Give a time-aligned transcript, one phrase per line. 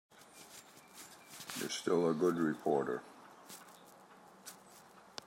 [1.59, 3.03] You're still a good reporter.